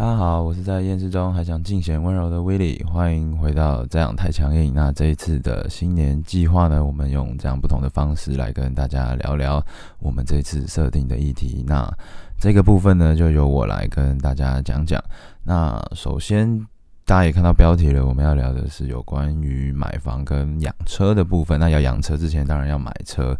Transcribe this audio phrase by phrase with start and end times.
[0.00, 4.72] 大家好，我是在厌世中还想尽显温柔的威利，欢迎回到这样太强硬。
[4.74, 9.62] 那这一次的新年计划呢，我们用这样不同的方式来跟大家聊聊
[9.98, 11.62] 我们这次设定的议题。
[11.66, 11.86] 那
[12.38, 14.98] 这个部分呢，就由我来跟大家讲讲。
[15.44, 16.66] 那首先。
[17.10, 21.58] 大家也看到标题了，我们要聊的是有关于买房跟养车的部分。
[21.58, 23.36] 那要养车之前，当然要买车。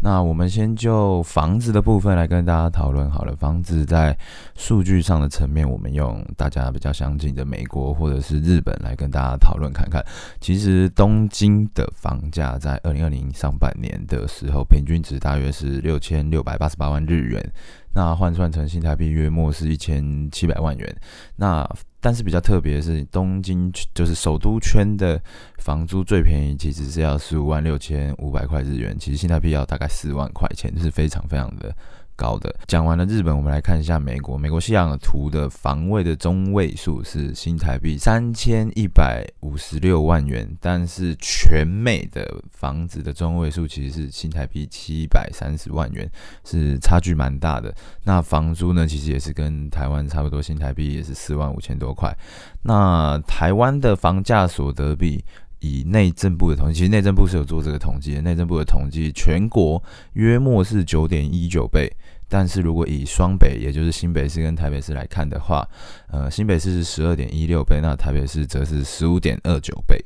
[0.00, 3.36] 那我们先就房子的部分来跟大家讨论好了。
[3.36, 4.16] 房子在
[4.56, 10.02] 数据上的层面，我们用大家比较相近的美国或者是日本来跟大家讨论看看。
[10.40, 17.52] 其实东京的房价在二零二零上半年的时候，平均值大约是六千六百八十八万日元。
[17.92, 20.96] 那换算成新台币约莫是一千七百万元。
[21.36, 21.68] 那
[22.00, 25.20] 但是比较特别的是，东京就是首都圈的
[25.58, 31.74] 房租最便宜，其实是要十五万六千五百块日元，其实新台币要大概四万块钱，是非常非常的。
[32.20, 34.36] 高的讲完了日本，我们来看一下美国。
[34.36, 46.06] 美国西洋图的房位的中位数是新台币三千一百五十六万元，但是全美的房子的中位数其实是新台币七百三十万元，
[46.44, 47.74] 是差距蛮大的。
[48.04, 52.14] 那房租呢，其实也是跟台湾差不多，新台币也是四万五千多块。
[52.62, 55.24] 那台湾的房价所得比，
[55.60, 59.82] 以内政部的统计，其实内政部是有做这个统计的，内政部的统计全国
[60.14, 61.90] 约莫是九点一九倍。
[62.28, 65.66] 但是如果以双北，也就是新北市跟台北市来看的话，
[66.08, 69.96] 呃，新北市是十二点一六倍，那台北市则是十五点二九倍。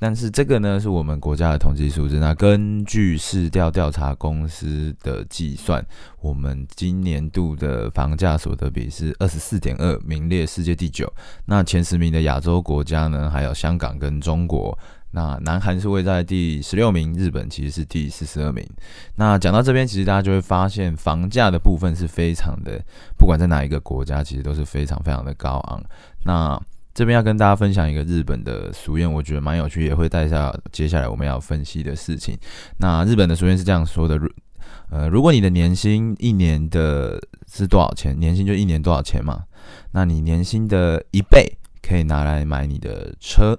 [0.00, 2.18] 但是这个呢，是我们国家的统计数字。
[2.18, 5.84] 那根据市调调查公司的计算，
[6.20, 11.12] 我们今年度的房价所得比是二十四点二，名列世界第九。
[11.44, 14.76] 那前十名的亚洲国家呢，还有香港跟中国。
[15.12, 18.64] 那南韩是位在第十六名，日本其实是第四十二名。
[19.16, 22.80] 那讲到这边，其实大家就会发现，房价的部分是非常的，
[23.18, 25.82] 不管在哪一个国家，其实都是非常非常的高昂。
[26.24, 26.58] 那
[26.92, 32.36] 这边要跟大家分享一个日本的俗谚，我觉得蛮有趣，也会带下接下来我们要分析的事情。
[32.78, 34.28] 那日本的俗谚是这样说的：，如
[34.90, 37.20] 呃，如果你的年薪一年的
[37.50, 39.44] 是多少钱，年薪就一年多少钱嘛？
[39.92, 43.56] 那你年薪的一倍可以拿来买你的车。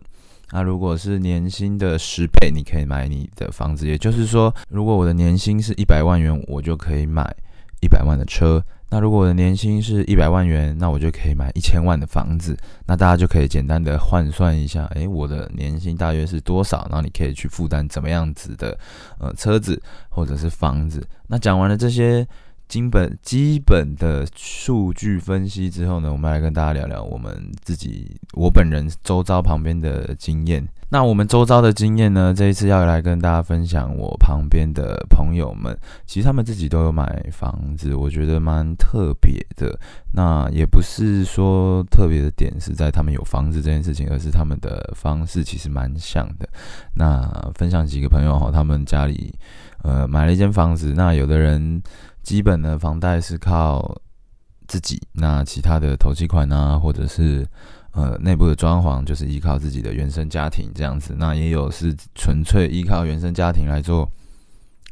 [0.51, 3.87] 那如果是年薪的十倍，你可以买你的房子。
[3.87, 7.33] 也就是说，如果我的年薪是一百万元，我就可以买
[7.79, 8.61] 一百万的车。
[8.91, 12.55] 那如果我的年薪是一百万元，那我就可以买一千万的房子。
[12.85, 16.85] 那大家就可以简单的换算一下，诶，我的年薪大约是多少？
[16.89, 18.77] 然后你可以去负担怎么样子的
[19.17, 21.03] 呃车子或者是房子。
[21.25, 22.27] 那讲完了这些。
[22.71, 30.65] 基本基本的数据分析之后呢，我们来跟大家聊聊我们自己我本人周遭旁边的经验。
[30.87, 39.77] 那我们周遭的经验呢，这一次要来跟大家分享我旁边的朋友们，其实他们自己都有买房子，我觉得蛮特别的。
[40.13, 46.47] 那也不是说特别的点是在他们有房子这件事情，而是他们的方式其实蛮像的。
[46.93, 49.33] 那分享几个朋友哈，他们家里
[49.83, 51.83] 呃买了一间房子，那有的人。
[52.23, 53.95] 基本的房贷是靠
[54.67, 57.45] 自己，那其他的投期款啊，或者是
[57.91, 61.15] 呃内部的装潢，就是依靠自己的原生家庭这样子。
[61.17, 64.09] 那也有是纯粹依靠原生家庭来做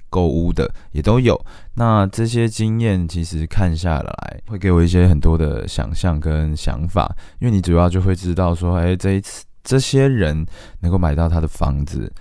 [0.10, 1.40] 购物的，也都有。
[1.76, 10.46] 那这些经验其实看下来，会给我一些很多的想象跟想法，因为你主要就会知道说，哎，这一次这些人
[10.82, 12.12] 能够买到他的房子。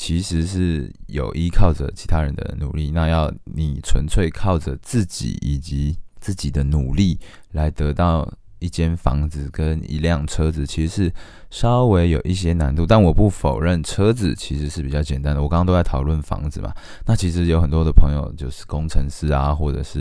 [0.00, 7.20] 其实是有依靠着其他人的努力，那要你纯粹靠着自己以及自己的努力
[7.52, 8.26] 来得到
[8.60, 11.12] 一间房子跟一辆车子，其实是
[11.50, 12.86] 稍微有一些难度。
[12.86, 15.42] 但我不否认车子其实是比较简单的。
[15.42, 16.72] 我刚刚都在讨论房子嘛，
[17.04, 20.00] 那其实有很多的朋友就是工程师啊，或者是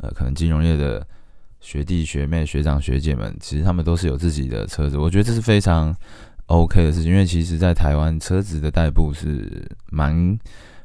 [0.00, 1.06] 呃可能金融业的
[1.60, 4.98] 学弟学妹、学长学姐们，其实他们都是有自己的车子。
[4.98, 5.94] 我觉得这是非常。
[6.48, 10.38] OK 的事情，因为其实，在台湾车子的代步是蛮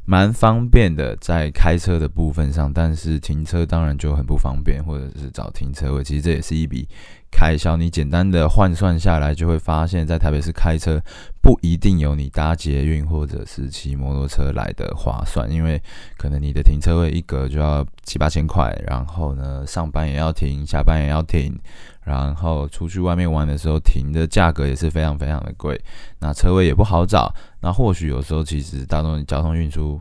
[0.05, 6.87] 蛮方便的，在开车的部分上，但是停车当然就很不方便，或者是找停车位，其实这也是一笔
[7.33, 7.75] 开销。
[7.75, 11.01] 你简单的换算下来，就会发现，在台北市开车
[11.41, 15.81] 不一定有你搭捷运或者是骑摩托车来的划算，因为
[16.17, 21.59] 可能你的停车位一格就要七八千块，然后呢，上班也要停，下班也要停。
[22.05, 25.81] 然后出去外面玩的时候，停的价格也是非常非常的贵，
[26.19, 27.33] 那车位也不好找。
[27.61, 29.97] 那或许有时候其实大众交通运输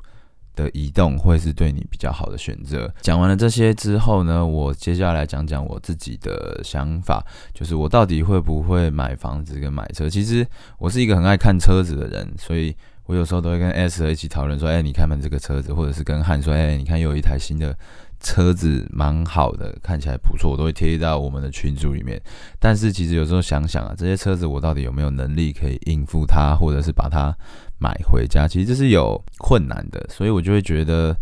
[0.55, 2.93] 的移动会是对你比较好的选择。
[3.01, 10.09] 讲完了这些之后呢，我接下来讲讲我自己的想法，就是我到底会不会买房子跟买车。
[10.09, 10.47] 其实
[10.79, 12.75] 我是一个很爱看车子的人，所以
[13.07, 17.77] 我有时候都会跟 S 一起讨论说，哎，你看看这个车子，或者是跟汉说，哎，你看又有一台新的。
[18.23, 22.21] 车子蛮好的，看起来不错，我都会贴到我们的群组里面。
[22.59, 27.37] 但是其实有时候想想啊，这些车子我到底有没有能力可以应付它，或者是把它
[27.79, 30.07] 买回家，其实这是有困难的。
[30.09, 31.17] 所以我就会觉得，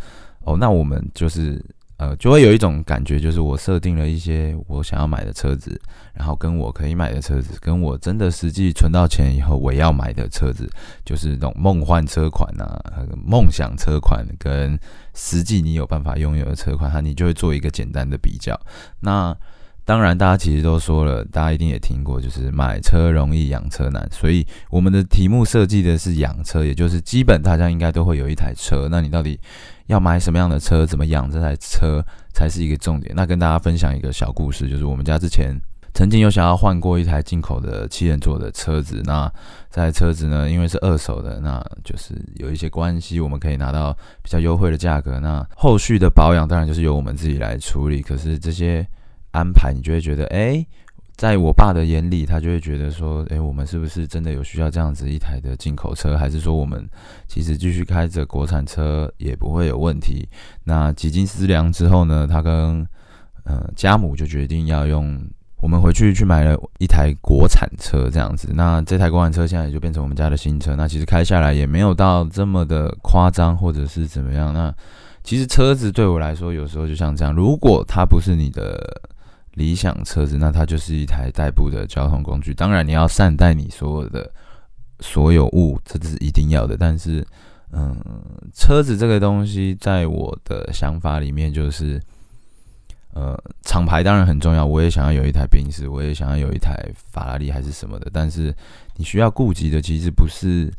[0.44, 1.64] 哦，那我们就是。
[2.00, 5.78] 呃，就会有一种感觉，就是我设定了一些我想要买的车子，
[6.14, 10.66] 然后跟我可以买的车子，跟我真的实际存到钱以后我要买的车子，
[11.04, 12.80] 就是那种梦幻车款啊，
[13.22, 14.80] 梦想车款跟
[15.12, 18.58] 实际你有办法拥有的车款，它你就会做一个简单的比较。
[19.00, 19.36] 那
[19.84, 29.38] 当然，大家其实都说了，大家一定也听过，就是买车容易养车难，所以我们的题目设计的是养车，也就是基本大家应该都会有一台车，那你到底？
[29.86, 32.00] 要买什么样的车，怎么养这台车
[32.32, 33.12] 才是一个重点。
[33.12, 35.52] 那跟大家分享一个小故事，就是我们家之前
[35.92, 39.02] 曾经有想要换过一台进口的七人座的车子。
[39.04, 39.28] 那
[39.68, 43.92] 这台车子呢，因为是二手的，那就是有一些关系，我们可以拿到
[44.22, 45.18] 比较优惠的价格。
[45.18, 48.00] 那后续的保养当然就是由我们自己来处理。
[48.00, 48.86] 可是这些
[49.32, 50.66] 安排，你就会觉得，哎。
[51.16, 56.16] 在我爸的眼里，他就会觉得说：“诶，我们是不是真的有需要这样子一台的进口车？
[56.16, 56.88] 还是说我们
[57.28, 60.26] 其实继续开着国产车也不会有问题？”
[60.64, 62.88] 那几经思量之后呢，他跟
[63.44, 65.22] 呃家母就决定要用
[65.60, 68.48] 我们回去去买了一台国产车这样子。
[68.54, 70.74] 那这台国产车现在也就变成我们家的新车。
[70.74, 74.54] 那其实开下来也没有到这么的夸张，或者是怎么样。
[74.54, 74.74] 那
[75.22, 79.02] 其实车子对我来说，有时候就像这样，如果它不是你的。
[79.60, 82.54] 理想车子，那它就是一台代步的交通工具。
[82.54, 84.32] 当然，你要善待你所有的
[85.00, 86.78] 所有物，这是一定要的。
[86.78, 87.22] 但是，
[87.70, 87.94] 嗯，
[88.54, 92.00] 车子这个东西，在我的想法里面，就是
[93.12, 94.64] 呃，厂牌当然很重要。
[94.64, 96.74] 我也想要有一台宾士，我也想要有一台
[97.12, 98.08] 法拉利，还是什么的。
[98.10, 98.54] 但是，
[98.96, 100.72] 你需要顾及的，其实不是。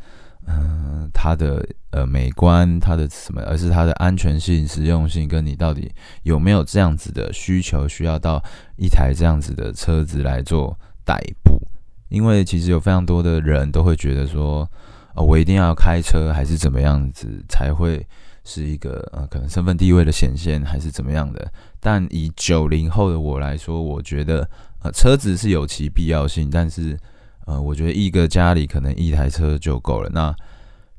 [0.47, 5.89] 嗯，它的呃美观，它的什么，而是它的安全性、实用性，跟你到底
[6.23, 8.43] 有没有这样子的需求，需要到
[8.75, 11.61] 一台这样子的车子来做代步？
[12.09, 14.69] 因为其实有非常多的人都会觉得说，
[15.13, 18.05] 呃，我一定要开车，还是怎么样子才会
[18.43, 21.49] 是一个呃可能身份地位的显现，还是怎么样的？
[21.79, 24.49] 但以九零后的我来说，我觉得
[24.81, 26.97] 呃车子是有其必要性，但是。
[27.45, 30.09] 呃，我觉得一个家里可能一台车就够了。
[30.09, 30.35] 那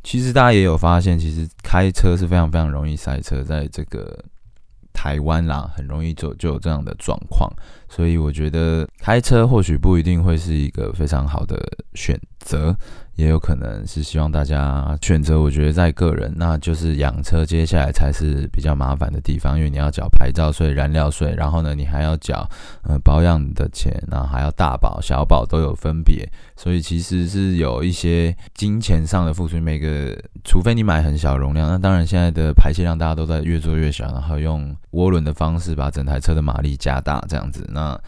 [0.02, 4.24] 其实大家也有发现，其实开车是非常非常容易塞车，在这个
[4.92, 7.50] 台湾啦，很容易就就有这样的状况。
[7.94, 11.60] 所以我觉得开车或许不一定会是一个非常好的
[11.94, 12.74] 选择。
[13.16, 22.48] 也有可能是希望大家选择，我觉得在个人，那就是养车，接下来才是比较麻烦的地方，因为你要缴牌照税、燃料税，然后呢，你还要缴
[22.84, 29.60] 呃保养的钱，然后还要大保、小保都有分别，所以其实是有一些金钱上的付出。
[29.60, 37.81] 每个，除非你买很小容量，那当然现在的排气量大家都在越做越小，然后用涡轮的方式把整台车的马力加大，这样子那。
[37.82, 38.00] 那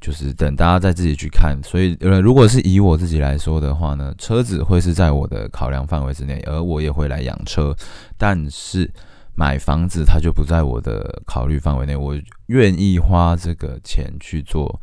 [0.00, 7.76] 就是等大家再自己去看，所以呃，如果是以我自己来说的话呢，车子会是在我的考量范围之内，而我也会来养车，
[8.16, 8.90] 但是
[9.34, 11.94] 买房子它就不在我的考虑范围内。
[11.94, 14.80] 我愿意花这个钱去做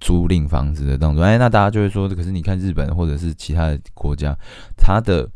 [0.00, 1.24] 租赁房子的动作。
[1.24, 4.36] 哎， 那大家就会说，可是你看日本或者是其他的国家，
[4.76, 5.26] 它的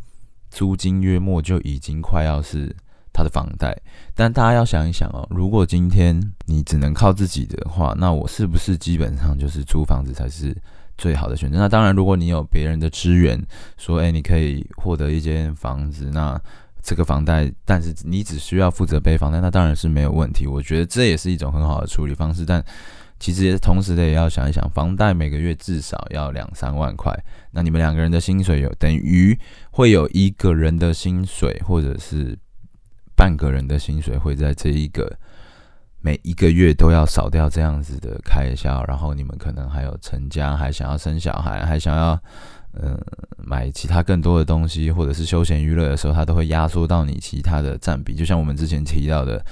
[0.51, 2.77] 租金约莫就已经快要是。
[3.13, 3.77] 他的房贷，
[4.15, 10.57] 但大家要想一想哦，如果今天你只能靠自己的话，那我是不是基本上就是租房子才是
[10.97, 11.59] 最好的选择？
[11.59, 13.39] 那当然，如果你有别人的支援，
[13.77, 16.41] 说哎，你可以获得一间房子，那
[16.83, 20.47] 这个房贷，但是你只需要负责背房贷，那当然是没有问题。
[20.47, 22.47] 我觉得这也是一种很好的处理方式。
[22.47, 22.65] 但
[23.21, 27.13] 其实也同时的也要想一想，房贷每个月至少要两三万块，
[27.51, 29.39] 那你们两个人的薪水有等于
[29.71, 32.39] 会有一个人的薪水，或者是。
[33.23, 35.17] 半个人的薪水会在这一个
[36.01, 42.21] 每一个月都要少掉这样子的开销，然后你们可能还有成家，还想要生小孩，还想要
[42.73, 43.01] 嗯
[43.37, 48.17] 买其他更多的东西，或者是休闲娱乐的时候，它都会压缩到你其他的占比。
[48.17, 49.45] 就像我们之前提到的，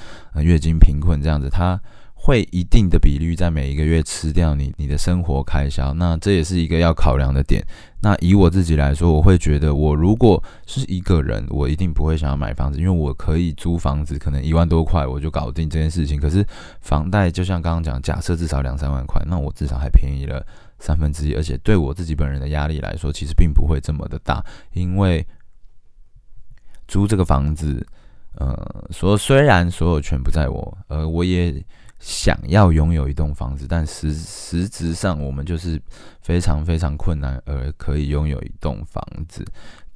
[0.43, 1.81] 月经贫困这样子，它。
[2.23, 7.65] 会一定的比率在每一个月吃掉你你的生活开销，那这也是一个要考量的点。
[8.03, 16.19] 那以我自己来说，我会觉得我如果是一个人，我一定不会想要买房子，因为我可以租房子，可能一万多块我就搞定这件事情。
[16.19, 16.43] 可是
[16.81, 20.43] 房贷就像刚刚讲，假设至少两三万块，那我至少还便宜了
[20.79, 24.43] 三分之一，而且对我自己本人的压力来说，其实并不会这么的大，
[24.73, 25.27] 因为
[26.89, 27.87] 租这个房子，
[28.37, 31.63] 呃，说虽然所有权不在我，呃，我也。
[32.01, 35.81] 想要拥有一栋房子，但实实质上我们就是
[36.23, 39.45] 非常非常困难，而可以拥有一栋房子。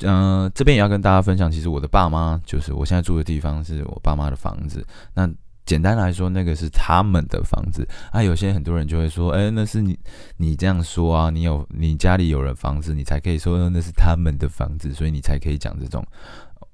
[0.03, 4.87] 嗯，这边也要跟大家分享，其实我的爸妈就是我现在住的地方是我爸妈的房子。
[5.15, 5.29] 那
[5.65, 8.23] 简单来说，那个是他们的房子啊。
[8.23, 9.99] 有些很多人就会说，哎，那是你
[10.37, 16.05] 你这样说啊，你有你家里有了房子，你才可以说那是他们的房子，所以你才可以讲这种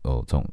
[0.02, 0.44] 哦，这种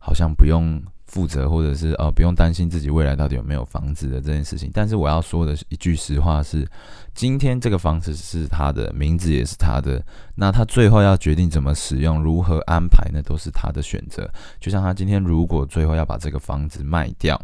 [0.00, 4.70] 好像不用负责，或者是哦不用担心自己未来到底有没有房子的这件事情。
[4.72, 6.68] 但是我要说的一句实话是，
[7.14, 14.30] 今天这个房子是他的，名字也是他的，那他最后要决定怎么使用、如何安排，那都是他的选择。
[14.60, 17.40] 就像他今天如果最后要把这个房子卖掉。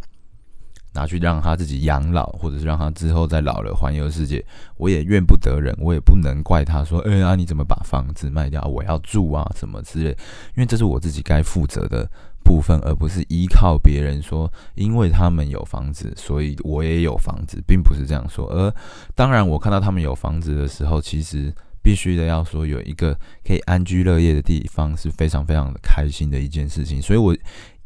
[0.95, 4.45] 拿去让他自己养老，或者是让他之后再老了环游世界，
[4.77, 8.61] 我也怨不得人，我也不能怪他说，哎呀，你怎么把房子卖掉？
[8.65, 10.11] 我要住啊，什么之类。
[10.55, 12.07] 因为这是我自己该负责的
[12.45, 18.47] 部分，而不是依靠别人说，因为他们有房子，所以我也有房子，并不是这样说。
[18.49, 18.75] 而
[19.15, 27.01] 当然，我看到他们有房子的时候，其实必须的要说，有一个可以安居乐业的地方，是非常非常开心的一件事情。
[27.01, 27.37] 所以，我。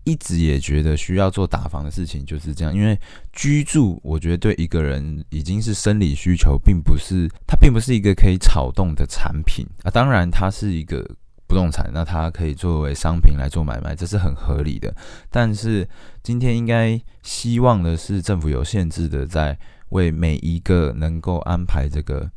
[0.09, 2.97] 一直也觉得需要做打房的事情就是这样，因为
[3.33, 9.91] 居住，我觉得对一个人已经是生理需求，并不是它并不是一个可以炒动的产品啊。
[9.91, 11.05] 当然，它是一个
[11.47, 14.95] 不动产，那它可以作为商品来做买卖，这是很合理的。
[15.31, 15.89] 但是
[16.23, 19.59] 今天应该希望的是，政府有限制的，在
[19.91, 22.31] 为每一个能够安排这个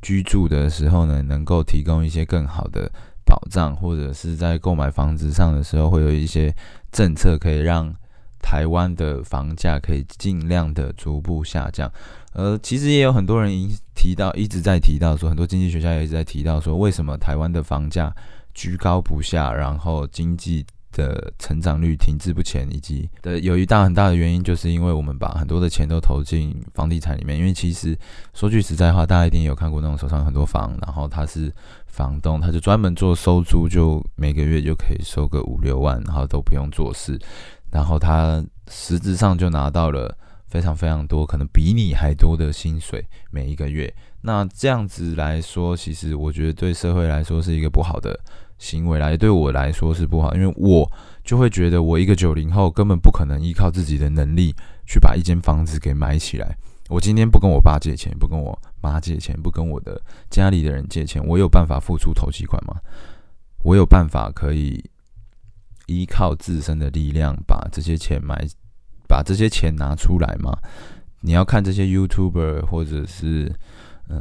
[0.00, 2.90] 居住的时候呢，能够提供一些更好的。
[3.24, 6.52] 保障，或者是在购买房子上的时候，会有一些
[6.90, 7.94] 政策可以让
[8.42, 11.90] 台湾的房价可以尽量的逐步下降。
[12.32, 13.50] 呃，其实也有很多人
[13.94, 18.14] 提到，一直在提到说，很多经济学家也一直在提到说，为什么台湾的房价
[18.54, 20.64] 居高不下，然后经济。
[20.94, 27.38] 的成长率停滞不前，以及的有一大很大的原因，就是因为我们把很多的钱都投进房地产里面。
[27.38, 27.96] 因为其实
[28.34, 31.50] 说句实在话，大家一定有看过那种手上很多房，然后他是
[31.86, 37.18] 房东，他就专门做收租，就每个月就可以收个五六万，然后都不用做事，
[37.70, 40.14] 然后他实质上就拿到了
[40.52, 43.90] 非常非常多，可能比你还多的薪水每一个月。
[44.20, 48.20] 那这样子来说，其实我觉得对社会来说是一个不好的。
[48.58, 50.88] 行为来对我来说是不好，因为我
[51.24, 54.54] 就会觉得我一个九零后根本不可能依靠自己的能力
[54.86, 56.54] 去把一间房子给买起来。
[56.90, 62.76] 我今天不跟我爸借钱，不跟我妈借钱，不跟我的家里的人借钱，我有办法付出头期款吗？
[63.64, 64.84] 我有办法可以
[65.86, 68.46] 依靠自身的力量把这些钱买，
[69.12, 70.56] 把这些钱拿出来吗？
[71.20, 73.52] 你要看这些 YouTuber 或者是。
[74.08, 74.20] 嗯，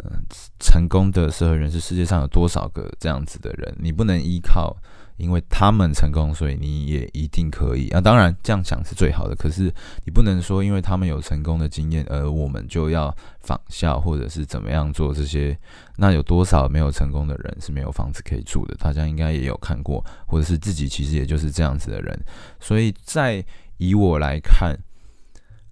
[0.60, 3.76] 成功的社会人士，世界上有多少个这样子的人？
[3.78, 4.78] 你不能依靠，
[5.18, 8.00] 因为他们成功，所以你也一定可以啊。
[8.00, 9.36] 当然，这样想是最好的。
[9.36, 9.74] 可是，
[10.06, 15.58] 你不能说，因为他们有成功的经验，而我们就要仿效，或者是怎么样做这些？
[15.98, 18.76] 那有多少没有成功的人是没有房子可以住的？
[18.76, 22.18] 大家应该也有看过，或者是自己其实也就是这样子的人。
[22.62, 23.44] 所以在
[23.82, 24.78] 以我来看。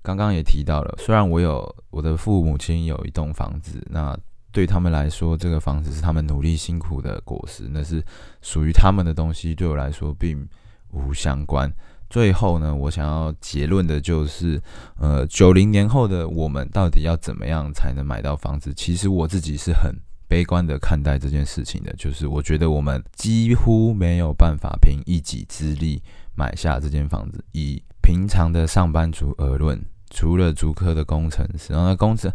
[0.01, 4.17] 刚刚也提到了，虽然我有我的父母亲有一栋房子，那
[4.51, 8.03] 对他们来说，这个房子是他们努力辛苦的果实，那是
[8.41, 10.47] 属于他们的东西，对我来说并
[10.91, 11.71] 无相关。
[12.09, 14.59] 最后呢，我想要结论的就是，
[14.97, 18.73] 呃，九零年后的我们到底要怎么样才能买到房子？
[18.73, 19.93] 其实我自己是很
[20.27, 26.01] 悲观的看待这件事情的，就是我觉得我们几乎没有办法凭一己之力
[26.39, 27.83] 买下这间房子，以。
[28.01, 29.79] 平常的上班族而论，
[30.09, 32.31] 除了足科的工程师，然后工程，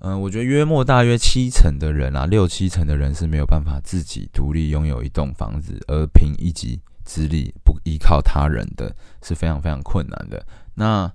[0.00, 10.44] 嗯，我觉得约莫大约七成的人啊，六七成的人是没有办法自己独立拥有一栋房子，而凭一己之力不依靠他人的是非常非常困难的。
[10.74, 11.10] 那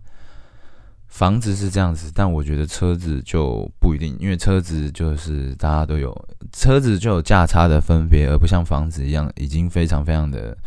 [1.07, 6.11] 房子是这样子，但我觉得车子就不一定，因为车子就是大家都有，
[6.51, 10.57] 车子就有价差的分别，而不像房子一样已经非常非常的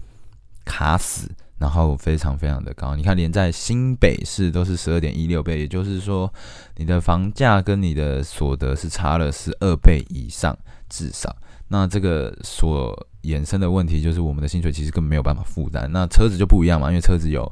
[0.64, 1.28] 卡死。
[1.58, 6.32] 然后非常非常的高，你看连在新北市都是十二点一六倍，也就是说，
[6.76, 10.56] 你的房价跟你的所得是差了十二倍以上，
[10.88, 11.34] 至少。
[11.68, 15.90] 那这个所衍生的问题就是，我们的薪水其实根本没有办法负担。
[15.92, 17.42] 那车子就不一样嘛，因为车子有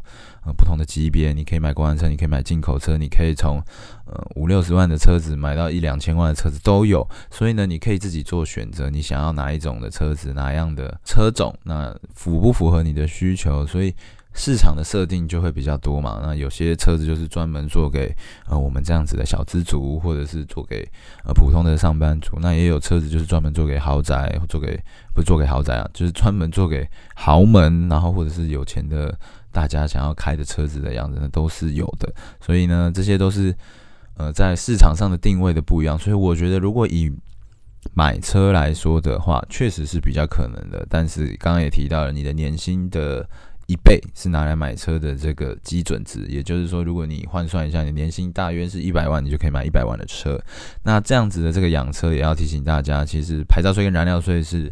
[0.47, 3.61] 呃不同的级别，你可以买国产车，你可以买进口车，你可以从
[4.07, 7.09] 呃五六十万的车子买到一两千万的车子都有。
[7.31, 13.67] 所以呢，你可以自己做选择，你想要哪一种的车子，哪样的车种，那符不符合你的需求？
[13.67, 13.95] 所以。
[14.35, 18.15] 市场的设定就会比较多嘛，那有些车子就是专门做给
[18.47, 20.89] 呃我们这样子的小资族，或者是做给
[21.25, 24.75] 呃普通的上班族，那也有车子就是专门做给豪宅，做给
[25.15, 29.15] 不是做给豪宅啊，就是专门做给豪门，然后或者是有钱的
[29.53, 32.11] 大家想要开的车子的样子，那都是有的。
[32.41, 33.55] 所以呢，这些都是
[34.17, 35.99] 呃在市场上的定位的不一样。
[35.99, 37.13] 所以我觉得，如果以
[37.93, 40.87] 买车来说的话，确实是比较可能的。
[40.89, 43.29] 但是刚刚也提到了，你的年薪的。
[43.73, 50.39] 一倍是拿来买车的这个基准值，也就是说，如果你换算一下，你年薪大约是一百万，你就可以买一百万的车。
[50.83, 54.71] 那这样子的这个养车也要提醒大家，其实牌照税跟燃料税是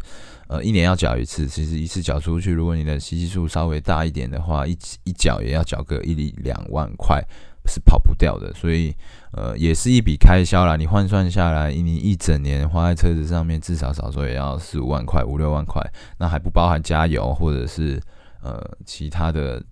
[0.49, 7.25] 呃一年要缴一次，其实一次缴出去，如果你的吸气数稍微大一点的话，一一缴也要缴个一两万块，
[7.67, 8.53] 是跑不掉的。
[8.53, 8.95] 所以
[9.33, 10.77] 呃也是一笔开销啦。
[10.77, 15.81] 你换算下来，你一整年花在车子上面，至少少说也要四五万块、五六万块，
[16.19, 17.99] 那还不包含加油或者是。
[18.43, 19.63] 呃，其他的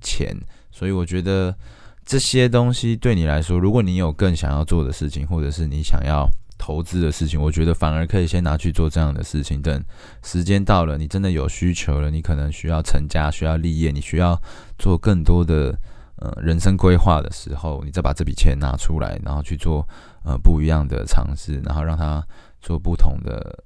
[0.00, 0.36] 钱，
[0.70, 1.56] 所以我觉得
[2.04, 6.28] 这些东西对你来说，如果你有更想要做的事情，或者是你想要
[6.58, 9.62] 投资的事情，我觉得反而可以先拿去做这样的事情。
[9.62, 9.82] 等
[10.22, 14.40] 时间到了，你真的有需求了，你可能需要成家、需要立业，你需要
[14.78, 15.78] 做更多的
[16.16, 19.88] 呃人生规划的时候，你再把这笔钱拿出来，然后去做
[20.24, 22.22] 呃不一样的尝试，然后让它
[22.60, 23.64] 做不同的。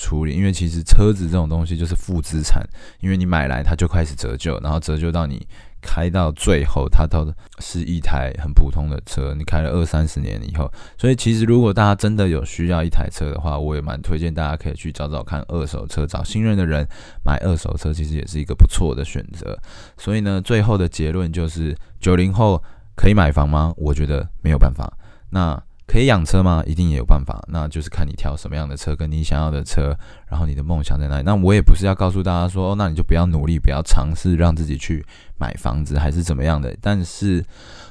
[0.00, 2.66] 处理，因为其实车子这种东西就是负资产，
[3.00, 5.46] 因为你买来它就开始折旧，然后折旧到你
[5.82, 9.34] 开到最后，它都是一台很普通的车。
[9.36, 16.86] 你开了二三十年以后，所以其实如果大家真的有需要一台车的话，我也蛮推荐大家可以去找找看二手车，找信任的人
[17.22, 19.58] 买二手车，其实也是一个不错的选择。
[19.98, 22.62] 所以呢，最后的结论就是：九零后
[22.96, 23.74] 可以买房吗？
[23.76, 24.90] 我觉得没有办法。
[25.30, 26.62] 那可以养车吗？
[26.68, 29.92] 一定也有办法，那就是看你挑什么样的车，跟你想要的车，
[30.28, 31.24] 然后你的梦想在哪里。
[31.24, 35.04] 那我也不是要告诉大家说，那你就不要努力，不要尝试让自己去
[35.36, 36.72] 买房子，还是怎么样的。
[36.80, 37.44] 但是，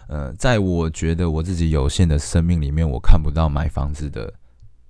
[0.07, 4.33] 呃，在我觉得我自己有限的生命里面，我看不到买房子的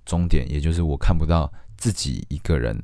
[0.04, 2.80] 终点，也就是我看不到自己一个人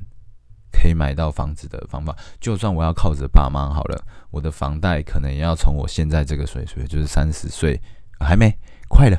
[0.73, 2.13] 可以买到房子的方法。
[2.41, 7.79] 就算我要靠着爸妈好了，我的房贷可能也要从我现在这个岁数，就是三十岁，
[8.19, 8.53] 还没。
[8.87, 9.17] 快了，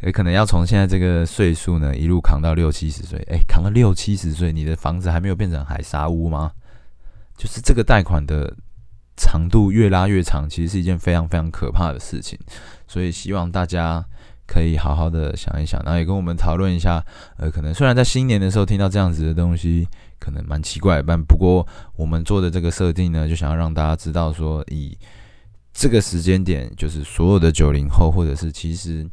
[0.00, 3.18] 也 可能要从现在这个岁数呢，一路扛到六七十岁。
[3.30, 6.52] 哎，扛到六七十岁，你的房子还没有变成海沙屋吗？
[7.36, 8.54] 就是这个贷款的
[9.16, 12.38] 长度越拉越长，其实是一件非常非常可怕的事情。
[12.86, 14.04] 所以希望大家
[14.46, 17.04] 可以好好的想一想，然后也跟我们讨论一下。
[17.36, 19.86] 呃，可能虽然在新年的时候听到这样子的东西，
[20.18, 24.96] 可能蛮奇怪，但不过我们做的这个设定呢，就想要让大家知道说以。
[25.72, 29.08] 这个时间点，就是所有的九零后，或者是其实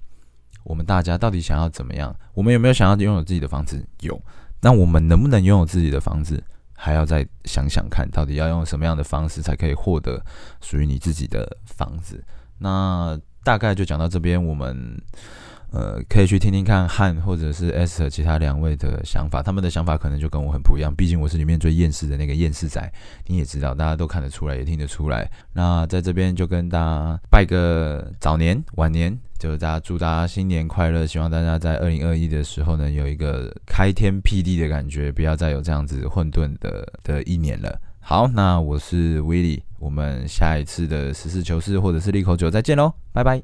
[0.64, 2.16] 我们大家到底想要怎么样？
[2.34, 3.86] 我们有没有想要拥有自己的房子？
[4.02, 4.20] 有。
[4.62, 6.44] 那我们能不能拥有自己的房子？
[6.74, 10.24] 还要再想想看，到底要用什么样的方式才可以获得
[10.62, 12.24] 属于你自己的房子？
[12.60, 15.02] 那大概就讲到这边，我们。
[15.72, 20.94] 呃，可以去听听看汉或者是 S 和其他两位的想法，他们的想法可能就跟我很不一样。
[20.96, 22.92] 毕竟我是里面最厌世的那个厌世仔，
[23.26, 25.30] 你也知道，大家都看得出来，也听得出来。
[25.54, 37.78] 那在这边就跟大家拜个早年、晚年，就是大家祝大家新年快乐，希望大家在二零二一的时候呢，有一个开天辟地的感觉，不要再有这样子混沌的的一年了。
[38.00, 43.44] 好，那我是 Willy，，我们下一次的实事求是或者是利口酒再见喽，拜拜。